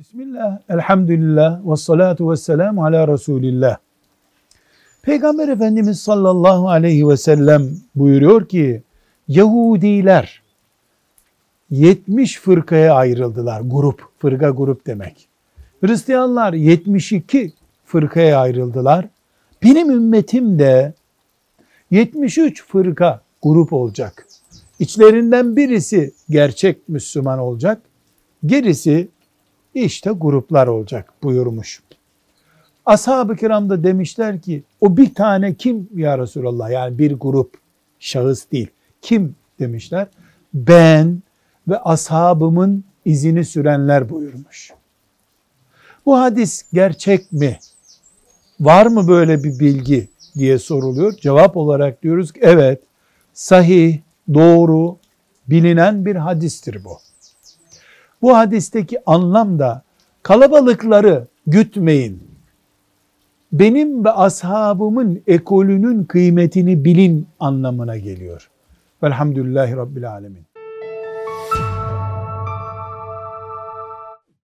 [0.00, 3.76] Bismillah, elhamdülillah, ve salatu ve selamu ala Resulillah.
[5.02, 8.82] Peygamber Efendimiz sallallahu aleyhi ve sellem buyuruyor ki,
[9.28, 10.42] Yahudiler
[11.70, 13.60] 70 fırkaya ayrıldılar.
[13.60, 15.28] Grup, fırka grup demek.
[15.80, 17.52] Hristiyanlar 72
[17.84, 19.08] fırkaya ayrıldılar.
[19.62, 20.94] Benim ümmetim de
[21.90, 24.26] 73 fırka grup olacak.
[24.78, 27.82] İçlerinden birisi gerçek Müslüman olacak.
[28.46, 29.08] Gerisi
[29.74, 31.82] işte gruplar olacak buyurmuş.
[32.86, 37.54] Ashab-ı kiram da demişler ki o bir tane kim ya Resulallah yani bir grup
[37.98, 38.68] şahıs değil.
[39.02, 40.06] Kim demişler?
[40.54, 41.22] Ben
[41.68, 44.70] ve ashabımın izini sürenler buyurmuş.
[46.06, 47.58] Bu hadis gerçek mi?
[48.60, 51.12] Var mı böyle bir bilgi diye soruluyor.
[51.12, 52.82] Cevap olarak diyoruz ki evet
[53.32, 53.98] sahih,
[54.34, 54.96] doğru,
[55.48, 56.98] bilinen bir hadistir bu.
[58.22, 59.82] Bu hadisteki anlam da
[60.22, 62.22] kalabalıkları gütmeyin.
[63.52, 68.50] Benim ve ashabımın ekolünün kıymetini bilin anlamına geliyor.
[69.02, 70.49] Velhamdülillahi Rabbil Alemin.